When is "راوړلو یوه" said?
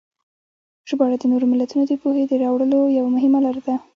2.43-3.09